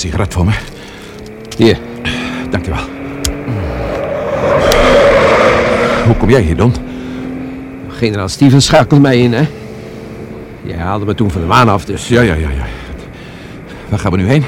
sigaret 0.00 0.32
voor 0.32 0.44
me? 0.44 0.52
Hier. 1.56 1.78
Dankjewel. 2.50 2.80
Hoe 6.06 6.16
kom 6.16 6.30
jij 6.30 6.40
hier, 6.40 6.56
Don? 6.56 6.72
Generaal 7.88 8.28
Stevens 8.28 8.64
schakelt 8.64 9.00
mij 9.00 9.20
in, 9.20 9.32
hè? 9.32 9.48
Jij 10.62 10.76
haalde 10.76 11.04
me 11.04 11.14
toen 11.14 11.30
van 11.30 11.40
de 11.40 11.46
maan 11.46 11.68
af, 11.68 11.84
dus... 11.84 12.08
Ja, 12.08 12.20
ja, 12.20 12.34
ja, 12.34 12.48
ja. 12.48 12.64
Waar 13.88 13.98
gaan 13.98 14.10
we 14.10 14.16
nu 14.16 14.26
heen? 14.26 14.44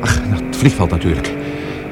Ach, 0.00 0.20
naar 0.28 0.38
het 0.46 0.56
vliegveld 0.56 0.90
natuurlijk. 0.90 1.32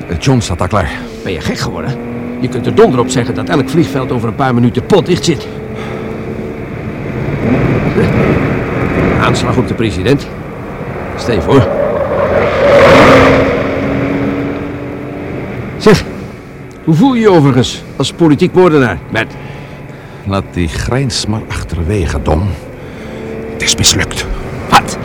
Eh, 0.09 0.19
John 0.19 0.41
staat 0.41 0.59
daar 0.59 0.69
klaar. 0.69 0.91
Ben 1.23 1.33
je 1.33 1.41
gek 1.41 1.59
geworden? 1.59 1.99
Je 2.41 2.49
kunt 2.49 2.67
er 2.67 2.75
donder 2.75 3.01
op 3.01 3.09
zeggen 3.09 3.35
dat 3.35 3.49
elk 3.49 3.69
vliegveld 3.69 4.13
over 4.13 4.29
een 4.29 4.35
paar 4.35 4.55
minuten 4.55 4.87
potdicht 4.87 5.25
zit. 5.25 5.47
Aanslag 9.21 9.57
op 9.57 9.69
de 9.69 9.75
president. 9.75 10.27
Stel 11.17 11.35
je 11.35 11.41
voor. 11.41 11.82
Zeg, 15.77 16.05
hoe 16.85 16.95
voel 16.95 17.15
je 17.15 17.21
je 17.21 17.31
overigens 17.31 17.83
als 17.97 18.13
politiek 18.13 18.53
moordenaar, 18.53 18.99
Matt? 19.11 19.35
Laat 20.27 20.45
die 20.51 20.69
grijns 20.69 21.27
maar 21.27 21.41
achterwege, 21.49 22.23
Don. 22.23 22.49
Het 23.53 23.63
is 23.63 23.77
mislukt. 23.77 24.27
Wat? 24.71 24.99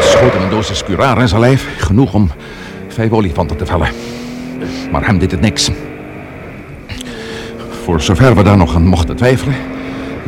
Schoten 0.00 0.42
een 0.42 0.50
dosis 0.50 0.84
curaar 0.84 1.20
in 1.20 1.28
zijn 1.28 1.40
lijf. 1.40 1.68
Genoeg 1.78 2.14
om 2.14 2.30
vijf 2.88 3.10
olifanten 3.10 3.56
te 3.56 3.66
vellen. 3.66 3.88
Maar 4.90 5.06
hem 5.06 5.18
deed 5.18 5.30
het 5.30 5.40
niks. 5.40 5.70
Voor 7.84 8.00
zover 8.00 8.36
we 8.36 8.42
daar 8.42 8.56
nog 8.56 8.74
aan 8.74 8.86
mochten 8.86 9.16
twijfelen... 9.16 9.54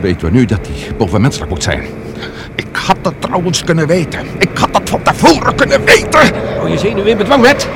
weten 0.01 0.27
we 0.27 0.37
nu 0.37 0.45
dat 0.45 0.67
hij 0.67 0.97
bovenmenselijk 0.97 1.51
moet 1.51 1.63
zijn. 1.63 1.83
Ik 2.89 2.95
had 2.95 3.05
dat 3.05 3.15
trouwens 3.19 3.65
kunnen 3.65 3.87
weten. 3.87 4.21
Ik 4.39 4.49
had 4.55 4.73
dat 4.73 4.83
van 4.85 5.03
tevoren 5.03 5.55
kunnen 5.55 5.85
weten. 5.85 6.21
Hou 6.57 6.71
je 6.71 6.79
zenuw 6.79 7.05
in 7.05 7.17
bedwang, 7.17 7.43
Matt. 7.43 7.69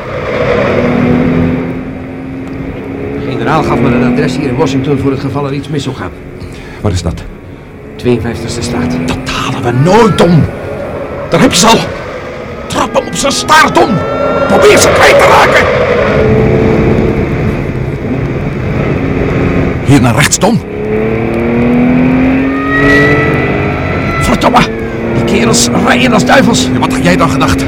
De 3.20 3.26
generaal 3.30 3.62
gaf 3.62 3.78
me 3.78 3.88
een 3.88 4.12
adres 4.12 4.36
hier 4.36 4.48
in 4.48 4.56
Washington 4.56 4.98
voor 4.98 5.10
het 5.10 5.20
geval 5.20 5.46
er 5.46 5.52
iets 5.52 5.68
mis 5.68 5.82
zou 5.82 5.96
gaan. 5.96 6.10
Wat 6.80 6.92
is 6.92 7.02
dat? 7.02 7.22
52e 7.96 8.58
straat. 8.58 8.96
Dat 9.06 9.28
halen 9.28 9.62
we 9.62 9.72
nooit, 9.90 10.18
Don. 10.18 10.44
Daar 11.30 11.40
heb 11.40 11.52
je 11.52 11.58
ze 11.58 11.66
al. 11.66 11.78
Trap 12.66 12.94
hem 12.94 13.06
op 13.06 13.14
zijn 13.14 13.32
staart, 13.32 13.74
Don. 13.74 13.94
Probeer 14.48 14.78
ze 14.78 14.88
kwijt 14.88 15.18
te 15.18 15.26
raken. 15.26 15.66
Hier 19.84 20.00
naar 20.00 20.14
rechts, 20.14 20.38
Don. 20.38 20.60
Verdomme! 24.20 24.81
Kerels 25.32 25.68
rijden 25.86 26.12
als 26.12 26.24
duivels. 26.24 26.68
Ja, 26.72 26.78
wat 26.78 26.92
had 26.92 27.02
jij 27.02 27.16
dan 27.16 27.30
gedacht? 27.30 27.64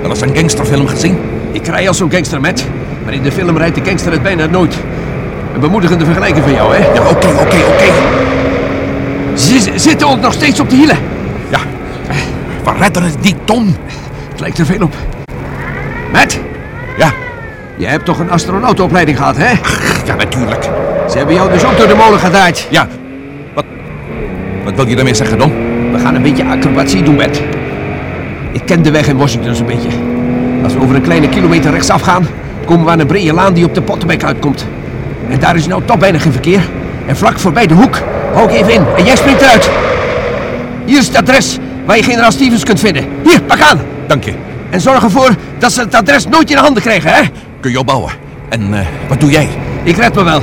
Wel 0.00 0.10
eens 0.10 0.20
een 0.20 0.36
gangsterfilm 0.36 0.86
gezien? 0.86 1.18
Ik 1.52 1.66
rij 1.66 1.88
als 1.88 1.96
zo'n 1.96 2.10
gangster 2.10 2.40
met, 2.40 2.66
maar 3.04 3.12
in 3.12 3.22
de 3.22 3.32
film 3.32 3.56
rijdt 3.56 3.74
de 3.74 3.84
gangster 3.84 4.12
het 4.12 4.22
bijna 4.22 4.46
nooit. 4.46 4.76
Een 5.54 5.60
bemoedigende 5.60 6.04
vergelijking 6.04 6.44
van 6.44 6.52
jou, 6.54 6.74
hè? 6.74 6.92
Ja, 6.92 7.00
oké, 7.00 7.26
oké, 7.26 7.56
oké. 7.72 7.92
Ze 9.34 9.72
zitten 9.74 10.06
ons 10.08 10.20
nog 10.20 10.32
steeds 10.32 10.60
op 10.60 10.70
de 10.70 10.76
hielen. 10.76 10.96
Ja, 11.50 11.58
we 12.64 12.70
redden 12.78 13.02
het 13.02 13.20
niet, 13.20 13.36
Don. 13.44 13.76
Het 14.30 14.40
lijkt 14.40 14.58
er 14.58 14.66
veel 14.66 14.82
op. 14.82 14.94
Matt, 16.12 16.40
Ja, 16.98 17.12
je 17.76 17.86
hebt 17.86 18.04
toch 18.04 18.18
een 18.18 18.30
astronautenopleiding 18.30 19.16
gehad, 19.16 19.36
hè? 19.36 19.50
ja, 20.06 20.14
natuurlijk. 20.14 20.68
Ze 21.10 21.16
hebben 21.16 21.34
jou 21.34 21.52
dus 21.52 21.64
ook 21.64 21.76
door 21.76 21.88
de 21.88 21.94
molen 21.94 22.18
gedraaid. 22.18 22.66
Ja, 22.70 22.88
wat, 23.54 23.64
wat 24.64 24.74
wil 24.74 24.86
je 24.86 24.94
daarmee 24.94 25.14
zeggen, 25.14 25.38
Don? 25.38 25.61
We 26.02 26.08
gaan 26.08 26.16
een 26.16 26.22
beetje 26.22 26.44
acrobatie 26.44 27.02
doen, 27.02 27.14
Matt. 27.14 27.42
Ik 28.52 28.62
ken 28.64 28.82
de 28.82 28.90
weg 28.90 29.08
in 29.08 29.16
Washington 29.16 29.54
zo'n 29.54 29.66
beetje. 29.66 29.88
Als 30.62 30.74
we 30.74 30.80
over 30.80 30.94
een 30.94 31.02
kleine 31.02 31.28
kilometer 31.28 31.70
rechtsaf 31.70 32.00
gaan, 32.00 32.26
komen 32.64 32.84
we 32.84 32.90
aan 32.90 32.98
een 32.98 33.06
brede 33.06 33.32
laan 33.32 33.52
die 33.52 33.64
op 33.64 33.74
de 33.74 33.82
Potomac 33.82 34.22
uitkomt. 34.22 34.66
En 35.28 35.38
daar 35.38 35.56
is 35.56 35.66
nou 35.66 35.82
toch 35.84 35.98
bijna 35.98 36.18
geen 36.18 36.32
verkeer. 36.32 36.60
En 37.06 37.16
vlak 37.16 37.38
voorbij 37.38 37.66
de 37.66 37.74
hoek, 37.74 37.98
hou 38.32 38.48
ik 38.48 38.54
even 38.54 38.72
in 38.72 38.82
en 38.96 39.04
jij 39.04 39.16
springt 39.16 39.40
eruit. 39.40 39.70
Hier 40.84 40.98
is 40.98 41.06
het 41.06 41.16
adres 41.16 41.58
waar 41.84 41.96
je 41.96 42.02
generaal 42.02 42.32
Stevens 42.32 42.64
kunt 42.64 42.80
vinden. 42.80 43.04
Hier, 43.22 43.42
pak 43.42 43.60
aan. 43.60 43.80
Dank 44.06 44.24
je. 44.24 44.32
En 44.70 44.80
zorg 44.80 45.02
ervoor 45.02 45.30
dat 45.58 45.72
ze 45.72 45.80
het 45.80 45.94
adres 45.94 46.26
nooit 46.26 46.50
in 46.50 46.56
de 46.56 46.62
handen 46.62 46.82
krijgen, 46.82 47.10
hè? 47.12 47.22
Kun 47.60 47.70
je 47.70 47.78
opbouwen. 47.78 48.12
En 48.48 48.74
eh, 48.74 48.86
wat 49.08 49.20
doe 49.20 49.30
jij? 49.30 49.48
Ik 49.82 49.96
red 49.96 50.14
me 50.14 50.22
wel. 50.24 50.40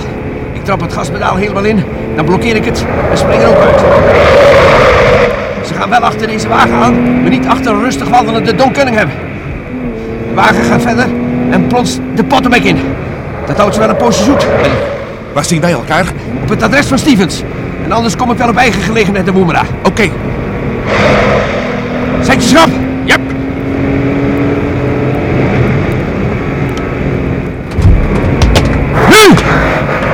Ik 0.54 0.64
trap 0.64 0.82
het 0.82 0.94
gaspedaal 0.94 1.36
helemaal 1.36 1.64
in, 1.64 1.84
dan 2.16 2.26
blokkeer 2.26 2.56
ik 2.56 2.66
het 2.66 2.86
en 3.12 3.18
spring 3.18 3.42
er 3.42 3.48
ook 3.48 3.58
uit. 3.58 4.89
Gaan 5.80 5.90
wel 5.90 6.00
achter 6.00 6.28
deze 6.28 6.48
wagen 6.48 6.74
aan, 6.74 7.22
maar 7.22 7.30
niet 7.30 7.48
achter 7.48 7.72
een 7.72 7.82
rustig 7.82 8.10
wandelende 8.10 8.56
Don 8.56 8.72
Cunningham. 8.72 9.08
De 10.28 10.34
wagen 10.36 10.64
gaat 10.64 10.82
verder 10.82 11.06
en 11.50 11.68
plonst 11.68 12.00
de 12.16 12.24
Potomac 12.24 12.62
in. 12.64 12.78
Dat 13.46 13.58
houdt 13.58 13.74
ze 13.74 13.80
wel 13.80 13.90
een 13.90 13.96
poosje 13.96 14.24
zoet. 14.24 14.48
En 14.64 14.72
waar 15.34 15.46
zien 15.46 15.62
wij 15.62 15.72
elkaar? 15.72 16.06
Op 16.42 16.50
het 16.50 16.64
adres 16.64 16.86
van 16.86 16.98
Stevens. 16.98 17.42
En 17.84 17.92
anders 17.92 18.16
kom 18.16 18.32
ik 18.32 18.38
wel 18.38 18.50
op 18.50 18.56
eigen 18.56 18.82
gelegenheid 18.82 19.26
naar 19.26 19.34
Woemera. 19.34 19.62
Oké. 19.84 20.10
Zet 22.22 22.44
je 22.44 22.50
schrap! 22.50 22.70
Yep. 23.04 23.20
Nu! 29.10 29.36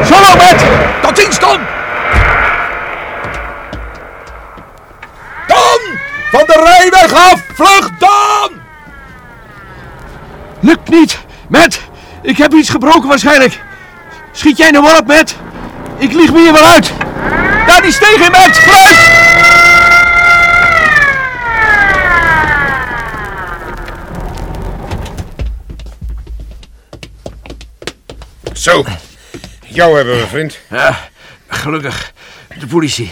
Solo 0.04 0.36
met! 0.38 0.66
Tot 1.02 1.20
ziens, 1.20 1.40
Don! 1.40 1.58
Don! 5.48 5.98
Van 6.32 6.44
de 6.46 6.64
rijweg 6.64 7.14
af! 7.14 7.44
Vlug, 7.54 7.90
Don! 7.98 8.60
Lukt 10.60 10.90
niet! 10.90 11.26
Matt, 11.48 11.82
ik 12.36 12.42
heb 12.42 12.54
iets 12.54 12.70
gebroken 12.70 13.10
waarschijnlijk. 13.10 13.62
Schiet 14.32 14.58
jij 14.58 14.72
nou 14.72 14.84
maar 14.84 14.98
op, 14.98 15.08
Matt? 15.08 15.36
Ik 15.98 16.14
lieg 16.14 16.32
me 16.32 16.40
hier 16.40 16.54
wel 16.54 16.66
uit. 16.66 16.92
Daar 17.68 17.82
die 17.82 17.92
steeg 17.92 18.16
in, 18.16 18.32
Matt! 18.32 18.58
Vooruit! 18.58 18.98
Zo, 28.54 28.86
jou 29.66 29.96
hebben 29.96 30.20
we, 30.20 30.28
vriend. 30.28 30.60
Ja, 30.70 31.10
gelukkig. 31.48 32.14
De 32.60 32.68
politie. 32.68 33.12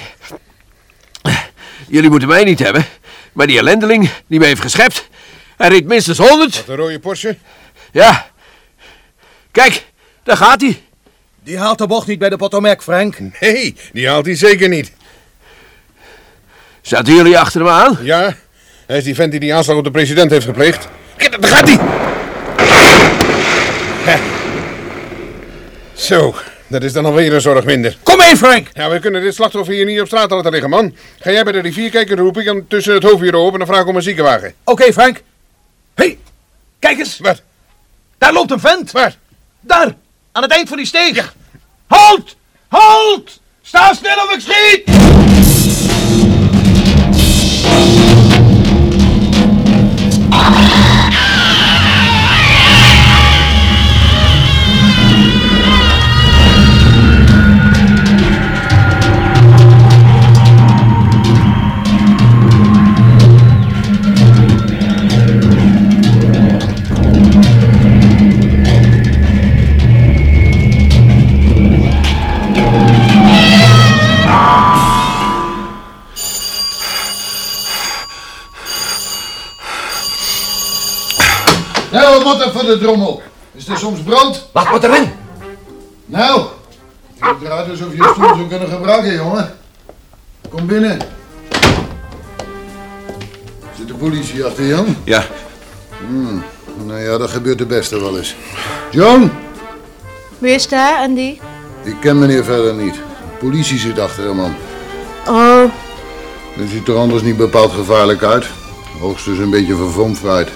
Jullie 1.88 2.10
moeten 2.10 2.28
mij 2.28 2.44
niet 2.44 2.60
hebben. 2.60 2.86
Maar 3.34 3.48
die 3.48 3.58
ellendeling 3.58 4.10
die 4.28 4.40
mij 4.40 4.48
heeft 4.48 4.62
geschept... 4.62 5.12
Hij 5.58 5.70
reed 5.70 5.86
minstens 5.86 6.18
100. 6.18 6.64
De 6.66 6.75
rode 6.75 7.00
Porsche. 7.00 7.38
Ja. 7.92 8.31
Kijk, 9.54 9.86
daar 10.24 10.38
gaat 10.38 10.62
hij. 10.62 10.82
Die 11.44 11.58
haalt 11.58 11.78
de 11.78 11.88
bocht 11.88 12.08
niet 12.08 12.20
bij 12.20 12.30
de 12.30 12.38
Potomac, 12.38 12.84
Frank. 12.84 13.16
Nee, 13.40 13.76
die 13.92 14.08
haalt 14.08 14.26
hij 14.26 14.36
zeker 14.36 14.70
niet. 14.70 14.92
Zaten 16.82 17.14
jullie 17.14 17.40
achter 17.40 17.62
hem 17.62 17.70
aan? 17.70 17.98
Ja, 18.02 18.36
hij 18.88 18.98
is 18.98 19.04
die 19.04 19.16
vent 19.16 19.32
die 19.32 19.40
die 19.40 19.54
aanslag 19.54 19.78
op 19.78 19.84
de 19.84 19.92
president 19.92 20.32
heeft 20.32 20.46
gepleegd. 20.46 20.88
Kijk, 21.18 21.42
daar 21.42 21.52
gaat 21.52 21.68
hij! 21.68 21.78
Hè. 24.12 24.20
Zo, 25.94 26.36
dat 26.68 26.84
is 26.84 26.94
dan 26.94 27.06
alweer 27.06 27.34
een 27.34 27.42
zorg 27.42 27.66
minder. 27.66 27.98
Kom 28.04 28.18
mee, 28.18 28.38
Frank! 28.38 28.68
Ja, 28.74 28.90
we 28.90 29.00
kunnen 29.00 29.22
dit 29.22 29.36
slachtoffer 29.36 29.74
hier 29.74 29.86
niet 29.86 30.02
op 30.02 30.08
straat 30.08 30.32
laten 30.32 30.52
liggen, 30.52 30.70
man. 30.70 30.96
Ga 31.20 31.32
jij 31.32 31.44
bij 31.44 31.54
de 31.54 31.60
rivier 31.60 31.90
kijken, 31.90 32.16
dan 32.16 32.26
roep 32.26 32.38
ik 32.38 32.46
hem 32.46 32.68
tussen 32.68 32.94
het 32.94 33.04
hoofdbureau 33.04 33.46
op 33.46 33.52
en 33.52 33.58
dan 33.58 33.68
vraag 33.68 33.82
ik 33.82 33.88
om 33.88 33.96
een 33.96 34.02
ziekenwagen. 34.02 34.54
Oké, 34.64 34.94
Frank. 34.94 35.22
Hé, 35.96 36.06
hey, 36.06 36.18
kijk 36.80 37.00
eens. 37.00 37.20
Wat? 37.20 37.42
Daar 38.18 38.34
loopt 38.34 38.52
een 38.52 38.60
vent. 38.60 38.92
Waar? 38.92 39.22
Daar, 39.65 39.95
aan 40.31 40.42
het 40.42 40.51
eind 40.51 40.68
van 40.68 40.77
die 40.77 40.86
steeg. 40.86 41.36
Halt! 41.88 42.36
Halt! 42.68 43.42
Sta 43.62 43.94
stil 43.94 44.15
of 44.15 44.33
ik 44.33 44.39
schiet! 44.39 44.89
Ah. 50.30 50.62
Wat 82.38 82.46
er 82.46 82.52
voor 82.52 82.64
de 82.66 82.78
drommel. 82.78 83.22
Is 83.56 83.68
er 83.68 83.78
soms 83.78 84.00
brood? 84.00 84.48
Laat 84.54 84.72
me 84.72 84.88
erin. 84.88 85.12
Nou, 86.06 86.42
je 87.16 87.36
eruit 87.44 87.70
alsof 87.70 87.92
je 87.92 88.10
stoel 88.14 88.36
zou 88.36 88.48
kunnen 88.48 88.70
gebruiken, 88.70 89.14
jongen. 89.16 89.56
Kom 90.50 90.68
binnen. 90.68 91.00
Zit 93.78 93.88
de 93.88 93.94
politie 93.94 94.46
achter 94.46 94.64
je 94.64 94.76
aan? 94.76 94.98
Ja, 95.04 95.24
Nou 96.86 97.00
ja, 97.02 97.18
dat 97.18 97.30
gebeurt 97.30 97.58
de 97.58 97.66
beste 97.66 98.00
wel 98.00 98.18
eens. 98.18 98.36
John, 98.92 99.32
Wie 100.38 100.54
is 100.54 100.68
daar, 100.68 100.98
Andy? 101.00 101.40
ik 101.84 101.96
ken 102.02 102.20
meneer 102.20 102.44
verder 102.44 102.74
niet. 102.74 102.94
De 102.94 103.38
politie 103.40 103.80
zit 103.80 104.00
achter 104.00 104.24
hem 104.24 104.36
man. 104.36 104.56
Oh, 105.28 105.64
Dat 106.58 106.68
ziet 106.70 106.88
er 106.88 106.96
anders 106.98 107.22
niet 107.22 107.38
bepaald 107.38 107.72
gevaarlijk 107.72 108.24
uit. 108.24 108.46
Hoogstens 109.00 109.40
een 109.40 109.50
beetje 109.50 109.76
vervomd 109.76 110.18
fruit. 110.18 110.50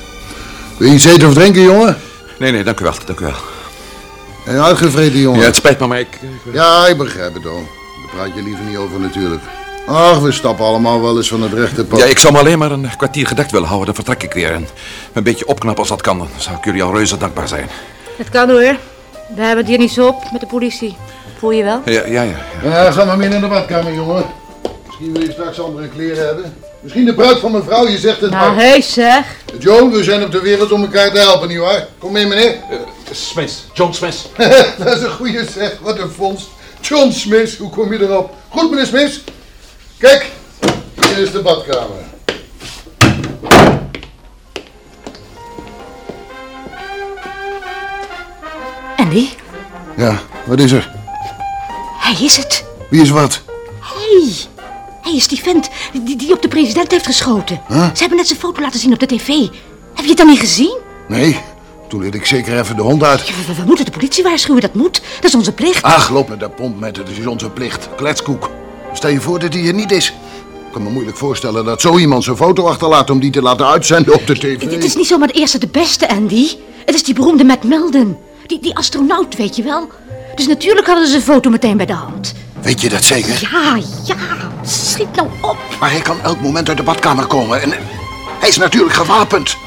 Wil 0.78 0.88
je 0.88 0.94
iets 0.94 1.06
eten 1.06 1.28
of 1.28 1.34
drinken, 1.34 1.62
jongen? 1.62 1.98
nee, 2.40 2.52
nee, 2.52 2.64
dank 2.64 2.80
u 2.80 2.84
wel, 2.84 2.94
dank 3.06 3.20
u 3.20 3.24
wel. 3.24 3.34
En 4.46 4.64
uitgevreten, 4.64 5.20
jongen. 5.20 5.40
Ja, 5.40 5.46
het 5.46 5.56
spijt 5.56 5.80
me, 5.80 5.88
maar 5.88 6.00
ik... 6.00 6.20
Ja, 6.54 6.88
ik 6.88 6.98
begrijp 6.98 7.34
het 7.34 7.46
al. 7.46 7.54
Daar 7.62 8.16
praat 8.16 8.36
je 8.36 8.44
liever 8.44 8.64
niet 8.66 8.78
over 8.78 9.00
natuurlijk. 9.00 9.42
Ach, 9.88 10.20
we 10.20 10.32
stappen 10.32 10.66
allemaal 10.66 11.02
wel 11.02 11.18
eens 11.18 11.28
van 11.28 11.42
het 11.42 11.54
rechte 11.54 11.86
pad. 11.86 12.00
Ja, 12.00 12.06
ik 12.06 12.20
zou 12.20 12.34
me 12.34 12.40
alleen 12.40 12.58
maar 12.58 12.72
een 12.72 12.90
kwartier 12.98 13.28
gedekt 13.28 13.52
willen 13.52 13.68
houden, 13.68 13.86
dan 13.94 13.96
vertrek 13.96 14.24
ik 14.24 14.34
weer. 14.34 14.52
En 14.52 14.68
een 15.14 15.24
beetje 15.24 15.48
opknappen 15.48 15.80
als 15.80 15.90
dat 15.90 16.02
kan, 16.02 16.18
dan 16.18 16.28
zou 16.38 16.58
ik 16.58 16.66
jullie 16.66 16.84
al 16.84 16.94
reuze 16.96 17.18
dankbaar 17.18 17.48
zijn. 17.48 17.70
het 18.18 18.30
kan 18.30 18.50
hoor. 18.50 18.76
We 19.36 19.42
hebben 19.42 19.58
het 19.58 19.68
hier 19.68 19.78
niet 19.78 19.92
zo 19.92 20.08
op 20.08 20.32
met 20.32 20.42
de 20.42 20.48
politie. 20.48 20.98
Voel 21.38 21.52
je 21.52 21.64
wel? 21.64 21.82
Ja, 21.86 22.06
ja, 22.06 22.22
ja. 22.22 22.38
Ja, 22.64 22.92
ga 22.92 23.06
maar 23.06 23.18
mee 23.18 23.30
naar 23.30 23.42
de 23.42 23.48
badkamer, 23.48 23.94
jongen. 23.94 24.26
Misschien 24.86 25.14
wil 25.14 25.22
je 25.22 25.32
straks 25.32 25.60
andere 25.60 25.88
kleren 25.88 26.26
hebben. 26.26 26.54
Misschien 26.82 27.06
de 27.06 27.14
bruid 27.14 27.40
van 27.40 27.52
mevrouw, 27.52 27.88
je 27.88 27.98
zegt 27.98 28.22
het 28.22 28.32
Nou, 28.32 28.56
maar. 28.56 28.64
heus 28.66 28.94
zeg. 28.94 29.26
John, 29.60 29.90
we 29.92 30.04
zijn 30.04 30.24
op 30.24 30.32
de 30.32 30.42
wereld 30.42 30.72
om 30.72 30.82
elkaar 30.82 31.12
te 31.12 31.18
helpen, 31.20 31.48
nietwaar? 31.48 31.88
Kom 32.00 32.12
mee, 32.12 32.26
meneer. 32.28 32.56
Smith, 33.12 33.54
John 33.74 33.94
Smith. 33.94 34.30
dat 34.84 34.96
is 34.96 35.02
een 35.02 35.12
goede 35.12 35.46
zeg, 35.54 35.78
wat 35.82 36.00
een 36.00 36.12
vondst. 36.12 36.48
John 36.82 37.12
Smith, 37.12 37.56
hoe 37.58 37.70
kom 37.70 37.94
je 37.94 38.00
erop? 38.02 38.34
Goed, 38.50 38.70
meneer 38.70 38.86
Smith. 38.86 39.22
Kijk, 39.98 40.26
hier 41.02 41.18
is 41.18 41.32
de 41.32 41.40
badkamer. 41.42 42.06
Andy, 48.98 49.28
Ja, 49.98 50.20
wat 50.46 50.60
is 50.60 50.72
er? 50.72 50.92
hij 52.00 52.26
is 52.26 52.38
het. 52.38 52.64
Wie 52.90 53.02
is 53.02 53.10
wat? 53.10 53.42
Hey, 53.80 54.34
hij 55.08 55.16
is 55.16 55.28
die 55.28 55.42
vent 55.42 55.70
die, 56.04 56.16
die 56.16 56.34
op 56.34 56.42
de 56.42 56.48
president 56.48 56.92
heeft 56.92 57.06
geschoten. 57.06 57.62
Huh? 57.68 57.84
Ze 57.94 58.00
hebben 58.00 58.18
net 58.18 58.28
zijn 58.28 58.40
foto 58.40 58.62
laten 58.62 58.80
zien 58.80 58.94
op 58.94 59.00
de 59.00 59.06
tv. 59.06 59.28
Heb 59.94 60.04
je 60.04 60.08
het 60.08 60.18
dan 60.18 60.28
niet 60.28 60.40
gezien? 60.40 60.78
Nee, 61.08 61.40
toen 61.90 62.02
liet 62.02 62.16
ik 62.16 62.26
zeker 62.26 62.60
even 62.60 62.76
de 62.76 62.82
hond 62.82 63.04
uit. 63.04 63.28
Ja, 63.28 63.34
we, 63.48 63.54
we 63.54 63.64
moeten 63.66 63.86
de 63.86 63.92
politie 63.92 64.24
waarschuwen, 64.24 64.62
dat 64.62 64.74
moet. 64.74 65.02
Dat 65.16 65.24
is 65.24 65.36
onze 65.36 65.52
plicht. 65.52 65.84
Ach, 65.84 66.10
loop 66.10 66.30
met 66.30 66.40
dat 66.40 66.56
pomp 66.56 66.80
met 66.80 66.98
het, 66.98 67.08
dat 67.08 67.18
is 67.18 67.26
onze 67.26 67.50
plicht. 67.50 67.90
Kletskoek. 67.96 68.50
Stel 68.94 69.10
je 69.10 69.22
voor 69.22 69.40
dat 69.40 69.54
hij 69.54 69.62
hier 69.62 69.74
niet 69.74 69.92
is. 69.92 70.08
Ik 70.68 70.74
kan 70.74 70.84
me 70.84 70.90
moeilijk 70.90 71.18
voorstellen 71.18 71.66
dat 71.66 71.82
zo 71.82 71.98
iemand 71.98 72.24
zijn 72.24 72.38
foto 72.38 72.68
achterlaat 72.68 73.10
om 73.10 73.20
die 73.20 73.32
te 73.32 73.42
laten 73.42 73.68
uitzenden 73.68 74.14
op 74.14 74.28
de 74.28 74.34
tv. 74.34 74.62
Het 74.62 74.84
is 74.84 74.96
niet 74.96 75.08
zomaar 75.08 75.28
de 75.28 75.34
eerste 75.34 75.58
de 75.58 75.68
beste, 75.68 76.10
Andy. 76.10 76.48
Het 76.86 76.96
is 76.96 77.04
die 77.04 77.14
beroemde 77.14 77.44
Matt 77.44 77.64
Melden. 77.64 78.18
Die, 78.46 78.60
die 78.60 78.76
astronaut, 78.76 79.36
weet 79.36 79.56
je 79.56 79.64
wel. 79.64 79.88
Dus 80.36 80.48
natuurlijk 80.48 80.88
hadden 80.88 81.08
ze 81.08 81.16
een 81.16 81.22
foto 81.22 81.50
meteen 81.50 81.78
bij 81.78 81.86
de 81.86 81.94
hand. 81.94 82.34
Weet 82.62 82.82
je 82.82 82.90
dat 82.90 83.04
zeker? 83.04 83.50
Ja, 83.52 83.78
ja. 84.06 84.16
Schiet 84.98 85.16
nou 85.16 85.30
op. 85.42 85.58
Maar 85.80 85.92
hij 85.92 86.02
kan 86.02 86.22
elk 86.22 86.42
moment 86.42 86.68
uit 86.68 86.78
de 86.78 86.84
badkamer 86.84 87.26
komen 87.26 87.62
en 87.62 87.70
hij 88.40 88.50
is 88.50 88.58
natuurlijk 88.58 88.94
gewapend. 88.94 89.58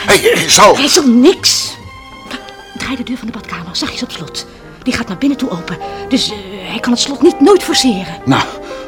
Hij, 0.00 0.18
hij 0.18 0.50
zal... 0.50 0.76
Hij 0.76 0.88
zal 0.88 1.06
niks. 1.06 1.76
Draai 2.78 2.96
de 2.96 3.02
deur 3.02 3.16
van 3.16 3.26
de 3.26 3.32
badkamer 3.32 3.76
zachtjes 3.76 4.02
op 4.02 4.10
slot. 4.10 4.46
Die 4.82 4.92
gaat 4.92 5.08
naar 5.08 5.18
binnen 5.18 5.38
toe 5.38 5.50
open. 5.50 5.78
Dus 6.08 6.30
eh, 6.30 6.36
hij 6.70 6.80
kan 6.80 6.92
het 6.92 7.00
slot 7.00 7.22
niet 7.22 7.40
nooit 7.40 7.62
forceren. 7.62 8.18
Nou, 8.24 8.42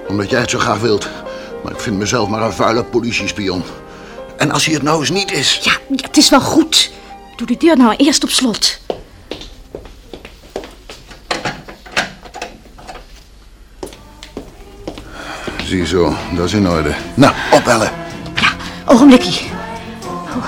omdat 0.08 0.30
jij 0.30 0.40
het 0.40 0.50
zo 0.50 0.58
graag 0.58 0.78
wilt. 0.78 1.08
Maar 1.62 1.72
ik 1.72 1.80
vind 1.80 1.98
mezelf 1.98 2.28
maar 2.28 2.42
een 2.42 2.52
vuile 2.52 2.84
politiespion. 2.84 3.62
En 4.36 4.50
als 4.50 4.64
hij 4.64 4.74
het 4.74 4.82
nou 4.82 5.00
eens 5.00 5.10
niet 5.10 5.32
is... 5.32 5.60
Ja, 5.62 5.72
ja, 5.88 6.06
het 6.06 6.16
is 6.16 6.28
wel 6.28 6.40
goed. 6.40 6.90
Doe 7.36 7.46
die 7.46 7.56
deur 7.56 7.76
nou 7.76 7.94
eerst 7.96 8.24
op 8.24 8.30
slot. 8.30 8.78
Ziezo, 15.64 16.16
dat 16.36 16.44
is 16.44 16.52
in 16.52 16.68
orde. 16.68 16.94
Nou, 17.14 17.32
opbellen. 17.50 17.90
Ja, 18.34 18.48
ogenblikkie. 18.92 19.40
Oh, 20.06 20.44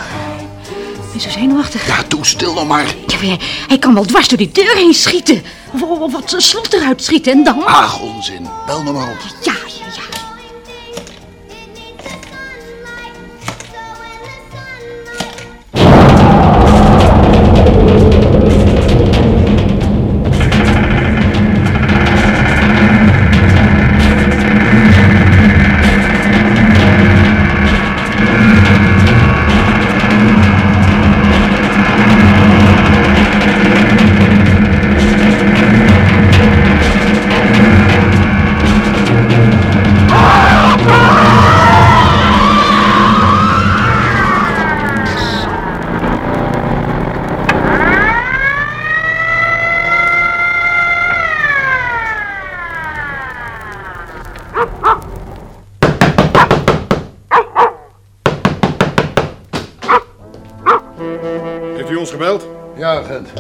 ik 0.95 1.13
ben 1.13 1.21
zo 1.21 1.31
zenuwachtig. 1.31 1.87
Ja, 1.87 1.97
doe 2.09 2.27
stil 2.27 2.55
nog 2.55 2.67
maar. 2.67 2.95
Ja, 3.07 3.37
hij, 3.69 3.79
kan 3.79 3.95
wel 3.95 4.05
dwars 4.05 4.29
door 4.29 4.39
die 4.39 4.53
deur 4.53 4.75
heen 4.75 4.95
schieten. 4.95 5.43
Of, 5.73 5.83
of, 5.83 5.99
of 5.99 6.13
wat 6.13 6.35
slot 6.37 6.73
eruit 6.73 7.03
schieten 7.05 7.33
en 7.33 7.45
dan... 7.45 7.65
Ach, 7.65 8.01
onzin. 8.01 8.49
Bel 8.67 8.83
nog 8.83 8.95
maar 8.95 9.09
op. 9.09 9.19
Ja, 9.43 9.55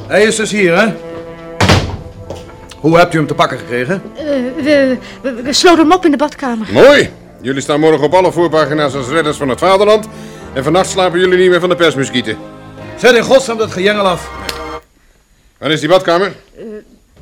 Hij 0.06 0.22
is 0.22 0.36
dus 0.36 0.50
hier, 0.50 0.78
hè? 0.78 0.94
Hoe 2.80 2.98
hebt 2.98 3.14
u 3.14 3.16
hem 3.16 3.26
te 3.26 3.34
pakken 3.34 3.58
gekregen? 3.58 4.02
Eh, 4.16 4.25
we, 4.62 4.98
we, 5.22 5.42
we 5.42 5.52
sloten 5.52 5.78
hem 5.78 5.92
op 5.92 6.04
in 6.04 6.10
de 6.10 6.16
badkamer. 6.16 6.72
Mooi. 6.72 7.10
Jullie 7.40 7.60
staan 7.60 7.80
morgen 7.80 8.04
op 8.04 8.14
alle 8.14 8.32
voorpagina's 8.32 8.94
als 8.94 9.08
redders 9.08 9.36
van 9.36 9.48
het 9.48 9.58
vaderland. 9.58 10.06
En 10.52 10.64
vannacht 10.64 10.90
slapen 10.90 11.18
jullie 11.20 11.38
niet 11.38 11.50
meer 11.50 11.60
van 11.60 11.68
de 11.68 11.75
persmuskieten. 11.76 12.38
Zet 12.96 13.14
in 13.14 13.22
godsnaam 13.22 13.56
dat 13.56 13.70
gejengel 13.72 14.06
af. 14.06 14.30
Waar 15.58 15.70
is 15.70 15.80
die 15.80 15.88
badkamer? 15.88 16.32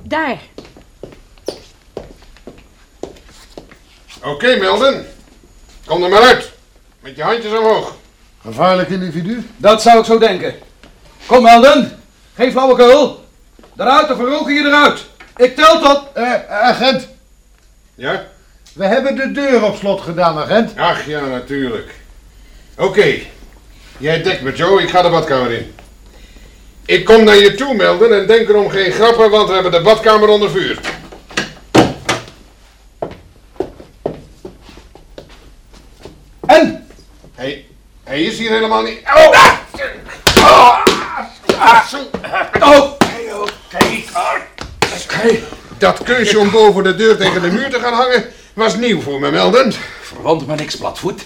Daar. 0.03 0.39
Oké, 4.23 4.57
Melden. 4.57 5.07
Kom 5.87 6.03
er 6.03 6.09
maar 6.11 6.23
uit. 6.23 6.53
Met 7.01 7.17
je 7.17 7.23
handjes 7.23 7.53
omhoog. 7.59 7.95
Gevaarlijk 8.43 8.89
individu? 8.89 9.47
Dat 9.57 9.83
zou 9.83 9.99
ik 9.99 10.05
zo 10.05 10.19
denken. 10.19 10.55
Kom, 11.27 11.43
Melden. 11.43 12.03
Geen 12.35 12.51
flauwekul. 12.51 13.25
Eruit 13.77 14.11
of 14.11 14.17
we 14.17 14.25
roken 14.25 14.55
je 14.55 14.65
eruit. 14.65 15.05
Ik 15.37 15.57
tel 15.57 15.81
tot. 15.81 16.03
Eh, 16.13 16.33
agent. 16.49 17.09
Ja? 17.95 18.27
We 18.73 18.85
hebben 18.85 19.17
de 19.17 19.33
deur 19.33 19.65
op 19.65 19.77
slot 19.77 20.01
gedaan, 20.01 20.39
agent. 20.39 20.73
Ach 20.77 21.07
ja, 21.07 21.27
natuurlijk. 21.27 21.95
Oké. 22.77 23.19
Jij 23.99 24.23
dekt 24.23 24.43
me, 24.43 24.53
Joe. 24.53 24.83
Ik 24.83 24.91
ga 24.91 25.03
de 25.03 25.11
badkamer 25.11 25.53
in. 25.53 25.75
Ik 26.87 27.05
kom 27.05 27.25
naar 27.25 27.37
je 27.37 27.55
toe, 27.55 27.75
Melden. 27.75 28.21
En 28.21 28.27
denk 28.27 28.49
erom 28.49 28.71
geen 28.71 28.93
grappen, 28.93 29.31
want 29.31 29.49
we 29.49 29.55
hebben 29.55 29.73
de 29.73 29.81
badkamer 29.81 30.29
onder 30.29 30.51
vuur. 30.51 30.81
En? 36.47 36.89
Hij, 37.35 37.67
hij 38.05 38.23
is 38.23 38.39
hier 38.39 38.51
helemaal 38.51 38.83
niet... 38.83 39.01
Oh! 40.35 40.84
Oké. 45.05 45.39
Dat 45.79 46.03
keusje 46.03 46.39
om 46.39 46.51
boven 46.51 46.85
de 46.85 46.95
deur 46.95 47.17
tegen 47.17 47.43
de 47.43 47.51
muur 47.51 47.71
te 47.71 47.79
gaan 47.79 47.93
hangen 47.93 48.25
was 48.55 48.77
nieuw 48.77 49.01
voor 49.01 49.21
me, 49.21 49.31
Melden. 49.31 49.73
Verwant 50.03 50.47
me 50.47 50.55
niks, 50.55 50.77
platvoet. 50.77 51.23